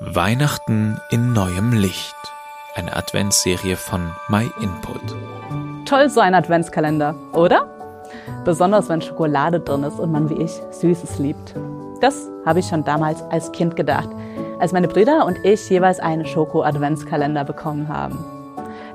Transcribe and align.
Weihnachten 0.00 1.00
in 1.10 1.32
neuem 1.32 1.72
Licht. 1.72 2.14
Eine 2.76 2.94
Adventsserie 2.94 3.74
von 3.74 4.12
My 4.28 4.48
Input. 4.60 5.16
Toll 5.86 6.08
so 6.08 6.20
ein 6.20 6.36
Adventskalender, 6.36 7.16
oder? 7.32 7.66
Besonders 8.44 8.88
wenn 8.88 9.02
Schokolade 9.02 9.58
drin 9.58 9.82
ist 9.82 9.98
und 9.98 10.12
man 10.12 10.30
wie 10.30 10.40
ich 10.40 10.52
Süßes 10.70 11.18
liebt. 11.18 11.52
Das 12.00 12.28
habe 12.46 12.60
ich 12.60 12.68
schon 12.68 12.84
damals 12.84 13.22
als 13.30 13.50
Kind 13.50 13.74
gedacht, 13.74 14.08
als 14.60 14.70
meine 14.70 14.86
Brüder 14.86 15.26
und 15.26 15.36
ich 15.44 15.68
jeweils 15.68 15.98
einen 15.98 16.24
Schoko-Adventskalender 16.24 17.42
bekommen 17.42 17.88
haben. 17.88 18.24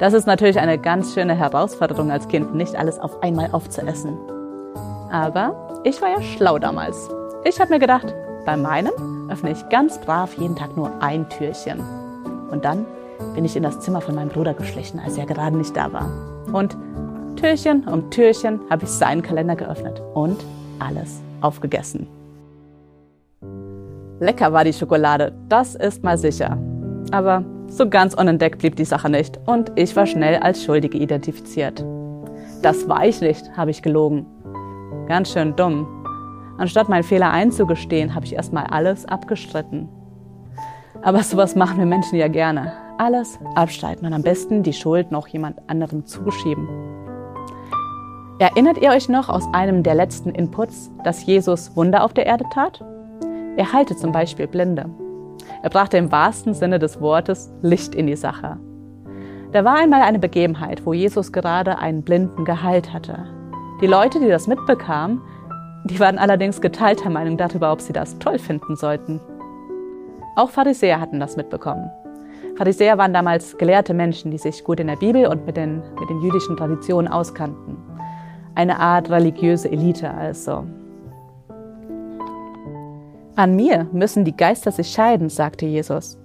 Das 0.00 0.12
ist 0.12 0.26
natürlich 0.26 0.60
eine 0.60 0.76
ganz 0.76 1.14
schöne 1.14 1.34
Herausforderung 1.34 2.10
als 2.10 2.28
Kind, 2.28 2.54
nicht 2.54 2.76
alles 2.76 2.98
auf 2.98 3.22
einmal 3.22 3.48
aufzuessen. 3.52 4.18
Aber 5.10 5.80
ich 5.82 6.02
war 6.02 6.10
ja 6.10 6.20
schlau 6.20 6.58
damals. 6.58 7.08
Ich 7.44 7.58
habe 7.58 7.70
mir 7.70 7.78
gedacht, 7.78 8.14
bei 8.50 8.56
meinem 8.56 9.30
öffne 9.30 9.52
ich 9.52 9.68
ganz 9.68 9.96
brav 10.00 10.36
jeden 10.36 10.56
Tag 10.56 10.76
nur 10.76 10.90
ein 11.00 11.28
Türchen. 11.28 11.78
Und 12.50 12.64
dann 12.64 12.84
bin 13.36 13.44
ich 13.44 13.54
in 13.54 13.62
das 13.62 13.78
Zimmer 13.78 14.00
von 14.00 14.16
meinem 14.16 14.30
Bruder 14.30 14.54
geschlichen, 14.54 14.98
als 14.98 15.16
er 15.16 15.24
gerade 15.24 15.56
nicht 15.56 15.76
da 15.76 15.92
war. 15.92 16.08
Und 16.52 16.76
Türchen 17.36 17.86
um 17.86 18.10
Türchen 18.10 18.58
habe 18.68 18.86
ich 18.86 18.90
seinen 18.90 19.22
Kalender 19.22 19.54
geöffnet 19.54 20.02
und 20.14 20.44
alles 20.80 21.20
aufgegessen. 21.42 22.08
Lecker 24.18 24.52
war 24.52 24.64
die 24.64 24.72
Schokolade, 24.72 25.32
das 25.48 25.76
ist 25.76 26.02
mal 26.02 26.18
sicher. 26.18 26.58
Aber 27.12 27.44
so 27.68 27.88
ganz 27.88 28.14
unentdeckt 28.14 28.58
blieb 28.58 28.74
die 28.74 28.84
Sache 28.84 29.08
nicht 29.08 29.38
und 29.46 29.70
ich 29.76 29.94
war 29.94 30.06
schnell 30.06 30.40
als 30.40 30.64
Schuldige 30.64 30.98
identifiziert. 30.98 31.84
Das 32.62 32.88
war 32.88 33.06
ich 33.06 33.20
nicht, 33.20 33.48
habe 33.56 33.70
ich 33.70 33.80
gelogen. 33.80 34.26
Ganz 35.06 35.32
schön 35.32 35.54
dumm. 35.54 35.99
Anstatt 36.60 36.90
meinen 36.90 37.04
Fehler 37.04 37.30
einzugestehen, 37.30 38.14
habe 38.14 38.26
ich 38.26 38.34
erstmal 38.34 38.64
alles 38.64 39.06
abgestritten. 39.06 39.88
Aber 41.00 41.22
sowas 41.22 41.56
machen 41.56 41.78
wir 41.78 41.86
Menschen 41.86 42.18
ja 42.18 42.28
gerne. 42.28 42.74
Alles 42.98 43.38
abstreiten 43.54 44.06
und 44.06 44.12
am 44.12 44.22
besten 44.22 44.62
die 44.62 44.74
Schuld 44.74 45.10
noch 45.10 45.26
jemand 45.26 45.56
anderem 45.70 46.04
zuschieben. 46.04 46.68
Erinnert 48.38 48.76
ihr 48.76 48.90
euch 48.90 49.08
noch 49.08 49.30
aus 49.30 49.48
einem 49.54 49.82
der 49.82 49.94
letzten 49.94 50.32
Inputs, 50.32 50.90
dass 51.02 51.24
Jesus 51.24 51.74
Wunder 51.76 52.04
auf 52.04 52.12
der 52.12 52.26
Erde 52.26 52.44
tat? 52.52 52.84
Er 53.56 53.72
heilte 53.72 53.96
zum 53.96 54.12
Beispiel 54.12 54.46
Blinde. 54.46 54.84
Er 55.62 55.70
brachte 55.70 55.96
im 55.96 56.12
wahrsten 56.12 56.52
Sinne 56.52 56.78
des 56.78 57.00
Wortes 57.00 57.50
Licht 57.62 57.94
in 57.94 58.06
die 58.06 58.16
Sache. 58.16 58.58
Da 59.52 59.64
war 59.64 59.76
einmal 59.76 60.02
eine 60.02 60.18
Begebenheit, 60.18 60.84
wo 60.84 60.92
Jesus 60.92 61.32
gerade 61.32 61.78
einen 61.78 62.02
Blinden 62.02 62.44
geheilt 62.44 62.92
hatte. 62.92 63.24
Die 63.80 63.86
Leute, 63.86 64.20
die 64.20 64.28
das 64.28 64.46
mitbekamen, 64.46 65.22
die 65.84 65.98
waren 65.98 66.18
allerdings 66.18 66.60
geteilter 66.60 67.10
Meinung 67.10 67.36
darüber, 67.36 67.72
ob 67.72 67.80
sie 67.80 67.92
das 67.92 68.18
toll 68.18 68.38
finden 68.38 68.76
sollten. 68.76 69.20
Auch 70.36 70.50
Pharisäer 70.50 71.00
hatten 71.00 71.20
das 71.20 71.36
mitbekommen. 71.36 71.90
Pharisäer 72.56 72.98
waren 72.98 73.14
damals 73.14 73.56
gelehrte 73.56 73.94
Menschen, 73.94 74.30
die 74.30 74.38
sich 74.38 74.62
gut 74.64 74.80
in 74.80 74.88
der 74.88 74.96
Bibel 74.96 75.26
und 75.26 75.46
mit 75.46 75.56
den, 75.56 75.82
mit 75.98 76.10
den 76.10 76.20
jüdischen 76.20 76.56
Traditionen 76.56 77.10
auskannten. 77.10 77.76
Eine 78.54 78.78
Art 78.78 79.10
religiöse 79.10 79.70
Elite 79.70 80.10
also. 80.10 80.66
An 83.36 83.56
mir 83.56 83.86
müssen 83.92 84.24
die 84.24 84.36
Geister 84.36 84.70
sich 84.70 84.90
scheiden, 84.90 85.30
sagte 85.30 85.64
Jesus. 85.64 86.18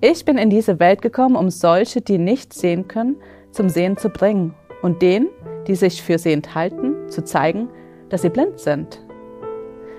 Ich 0.00 0.24
bin 0.24 0.38
in 0.38 0.50
diese 0.50 0.80
Welt 0.80 1.02
gekommen, 1.02 1.36
um 1.36 1.50
solche, 1.50 2.00
die 2.00 2.18
nicht 2.18 2.52
sehen 2.52 2.88
können, 2.88 3.16
zum 3.52 3.68
Sehen 3.68 3.96
zu 3.96 4.08
bringen 4.08 4.54
und 4.82 5.02
denen, 5.02 5.28
die 5.66 5.74
sich 5.74 6.02
für 6.02 6.18
sehend 6.18 6.54
halten, 6.54 7.08
zu 7.08 7.22
zeigen, 7.22 7.68
dass 8.10 8.22
sie 8.22 8.28
blind 8.28 8.58
sind. 8.58 9.02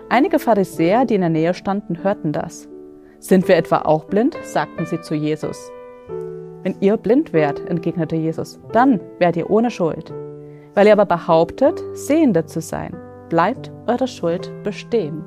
Einige 0.09 0.39
Pharisäer, 0.39 1.05
die 1.05 1.15
in 1.15 1.21
der 1.21 1.29
Nähe 1.29 1.53
standen, 1.53 2.03
hörten 2.03 2.33
das. 2.33 2.67
Sind 3.19 3.47
wir 3.47 3.55
etwa 3.55 3.79
auch 3.79 4.05
blind? 4.05 4.37
sagten 4.43 4.85
sie 4.85 5.01
zu 5.01 5.15
Jesus. 5.15 5.71
Wenn 6.63 6.75
ihr 6.79 6.97
blind 6.97 7.33
wärt, 7.33 7.59
entgegnete 7.69 8.15
Jesus, 8.15 8.59
dann 8.71 8.99
wärt 9.19 9.37
ihr 9.37 9.49
ohne 9.49 9.71
Schuld. 9.71 10.13
Weil 10.75 10.87
ihr 10.87 10.93
aber 10.93 11.05
behauptet, 11.05 11.81
Sehende 11.93 12.45
zu 12.45 12.61
sein, 12.61 12.95
bleibt 13.29 13.71
eure 13.87 14.07
Schuld 14.07 14.51
bestehen. 14.63 15.23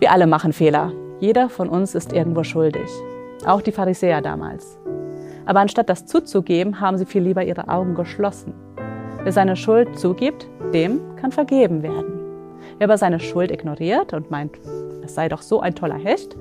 Wir 0.00 0.10
alle 0.10 0.26
machen 0.26 0.52
Fehler. 0.52 0.92
Jeder 1.20 1.48
von 1.48 1.68
uns 1.68 1.94
ist 1.94 2.12
irgendwo 2.12 2.42
schuldig. 2.42 2.88
Auch 3.46 3.62
die 3.62 3.72
Pharisäer 3.72 4.20
damals. 4.20 4.78
Aber 5.46 5.60
anstatt 5.60 5.88
das 5.88 6.06
zuzugeben, 6.06 6.80
haben 6.80 6.98
sie 6.98 7.06
viel 7.06 7.22
lieber 7.22 7.44
ihre 7.44 7.68
Augen 7.68 7.94
geschlossen. 7.94 8.54
Wer 9.26 9.32
seine 9.32 9.56
Schuld 9.56 9.98
zugibt, 9.98 10.46
dem 10.72 11.00
kann 11.16 11.32
vergeben 11.32 11.82
werden. 11.82 12.20
Wer 12.78 12.86
aber 12.86 12.96
seine 12.96 13.18
Schuld 13.18 13.50
ignoriert 13.50 14.12
und 14.12 14.30
meint, 14.30 14.52
es 15.04 15.16
sei 15.16 15.28
doch 15.28 15.42
so 15.42 15.58
ein 15.58 15.74
toller 15.74 15.96
Hecht, 15.96 16.36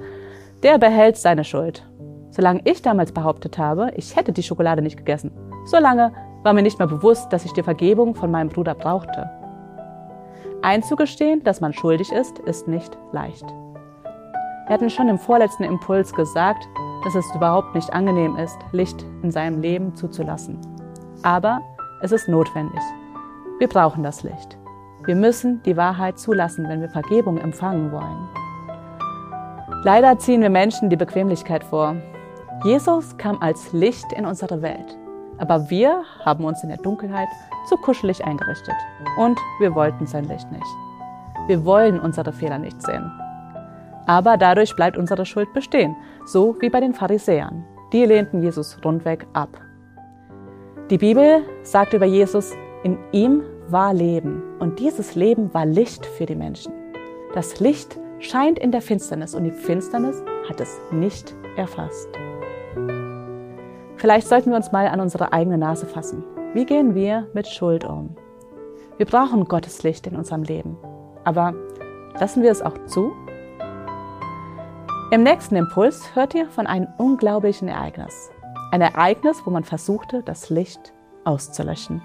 der 0.62 0.78
behält 0.78 1.18
seine 1.18 1.44
Schuld. 1.44 1.84
Solange 2.29 2.62
ich 2.63 2.84
damals 2.84 3.12
behauptet 3.12 3.57
habe, 3.57 3.91
ich 3.96 4.16
hätte 4.16 4.34
die 4.34 4.44
Schokolade 4.44 4.84
nicht 4.84 4.97
gegessen, 4.97 5.31
solange 5.66 6.13
war 6.44 6.53
mir 6.53 6.62
nicht 6.62 6.78
mehr 6.78 6.88
bewusst, 6.88 7.34
dass 7.34 7.44
ich 7.44 7.53
die 7.53 7.63
Vergebung 7.63 8.13
von 8.13 8.29
meinem 8.29 8.50
Bruder 8.50 8.75
brauchte. 8.75 9.31
Einzugestehen, 10.62 11.44
dass 11.44 11.62
man 11.62 11.73
schuldig 11.73 12.12
ist, 12.12 12.38
ist 12.38 12.67
nicht 12.67 12.96
leicht. 13.12 13.47
Wir 14.67 14.75
hatten 14.75 14.91
schon 14.91 15.09
im 15.09 15.17
vorletzten 15.17 15.63
Impuls 15.63 16.13
gesagt, 16.13 16.63
dass 17.03 17.16
es 17.16 17.25
überhaupt 17.34 17.73
nicht 17.73 17.91
angenehm 17.91 18.35
ist, 18.35 18.59
Licht 18.73 19.03
in 19.23 19.31
seinem 19.31 19.59
Leben 19.59 19.96
zuzulassen. 19.96 20.59
Aber 21.23 21.62
es 22.01 22.11
ist 22.11 22.28
notwendig. 22.28 22.81
Wir 23.59 23.67
brauchen 23.67 24.03
das 24.03 24.23
Licht. 24.23 24.57
Wir 25.06 25.16
müssen 25.16 25.61
die 25.63 25.78
Wahrheit 25.78 26.19
zulassen, 26.19 26.67
wenn 26.67 26.81
wir 26.81 26.89
Vergebung 26.89 27.38
empfangen 27.38 27.91
wollen. 27.91 28.29
Leider 29.83 30.17
ziehen 30.17 30.41
wir 30.41 30.50
Menschen 30.50 30.89
die 30.89 30.95
Bequemlichkeit 30.95 31.63
vor. 31.63 31.95
Jesus 32.63 33.17
kam 33.17 33.41
als 33.41 33.72
Licht 33.72 34.11
in 34.13 34.25
unsere 34.25 34.61
Welt, 34.61 34.97
aber 35.38 35.69
wir 35.69 36.03
haben 36.23 36.44
uns 36.44 36.63
in 36.63 36.69
der 36.69 36.79
Dunkelheit 36.79 37.29
zu 37.69 37.78
kuschelig 37.78 38.25
eingerichtet 38.25 38.75
und 39.17 39.39
wir 39.59 39.75
wollten 39.75 40.07
sein 40.07 40.25
Licht 40.25 40.51
nicht. 40.51 40.66
Wir 41.47 41.63
wollen 41.63 42.00
unsere 42.00 42.34
Fehler 42.34 42.57
nicht 42.57 42.81
sehen. 42.81 43.11
Aber 44.07 44.38
dadurch 44.38 44.75
bleibt 44.75 44.97
unsere 44.97 45.25
Schuld 45.25 45.53
bestehen, 45.53 45.95
so 46.25 46.55
wie 46.59 46.69
bei 46.69 46.79
den 46.79 46.94
Pharisäern. 46.94 47.63
Die 47.94 48.05
lehnten 48.05 48.41
Jesus 48.41 48.78
rundweg 48.84 49.28
ab. 49.34 49.50
Die 50.91 51.00
Bibel 51.00 51.41
sagt 51.63 51.94
über 51.94 52.06
Jesus, 52.06 52.53
in 52.84 53.00
ihm 53.12 53.41
war 53.69 53.91
Leben 53.91 54.44
und 54.59 54.78
dieses 54.78 55.16
Leben 55.16 55.51
war 55.51 55.66
Licht 55.66 56.06
für 56.06 56.28
die 56.28 56.35
Menschen. 56.35 56.72
Das 57.34 57.59
Licht 57.59 58.00
scheint 58.19 58.59
in 58.59 58.72
der 58.72 58.84
Finsternis 58.84 59.34
und 59.34 59.46
die 59.46 59.51
Finsternis 59.51 60.22
hat 60.47 60.62
es 60.62 60.79
nicht 60.91 61.34
erfasst. 61.57 62.07
Vielleicht 63.96 64.28
sollten 64.28 64.51
wir 64.51 64.57
uns 64.57 64.72
mal 64.72 64.88
an 64.88 65.00
unsere 65.00 65.34
eigene 65.34 65.57
Nase 65.57 65.88
fassen. 65.88 66.23
Wie 66.53 66.66
gehen 66.66 66.94
wir 66.94 67.25
mit 67.34 67.47
Schuld 67.47 67.84
um? 67.84 68.16
Wir 68.97 69.07
brauchen 69.07 69.46
Gottes 69.46 69.81
Licht 69.81 70.06
in 70.06 70.16
unserem 70.16 70.44
Leben. 70.44 70.78
Aber 71.23 71.56
lassen 72.19 72.44
wir 72.44 72.52
es 72.52 72.62
auch 72.62 72.78
zu? 72.85 73.12
Im 75.09 75.23
nächsten 75.23 75.56
Impuls 75.56 76.16
hört 76.16 76.35
ihr 76.35 76.47
von 76.47 76.67
einem 76.67 76.90
unglaublichen 77.00 77.69
Ereignis. 77.69 78.29
Ein 78.71 78.81
Ereignis, 78.81 79.41
wo 79.45 79.51
man 79.51 79.63
versuchte, 79.63 80.23
das 80.23 80.49
Licht 80.49 80.93
auszulöschen. 81.23 82.01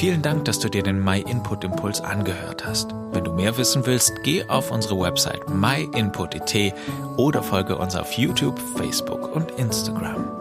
Vielen 0.00 0.22
Dank, 0.22 0.46
dass 0.46 0.58
du 0.58 0.70
dir 0.70 0.82
den 0.82 1.04
My 1.04 1.20
Input 1.20 1.62
Impuls 1.62 2.00
angehört 2.00 2.64
hast. 2.66 2.94
Wenn 3.12 3.22
du 3.22 3.34
mehr 3.34 3.58
wissen 3.58 3.84
willst, 3.84 4.22
geh 4.22 4.48
auf 4.48 4.70
unsere 4.70 4.98
Website 4.98 5.50
myinput.it 5.50 6.74
oder 7.18 7.42
folge 7.42 7.76
uns 7.76 7.94
auf 7.94 8.12
YouTube, 8.12 8.58
Facebook 8.58 9.36
und 9.36 9.50
Instagram. 9.52 10.39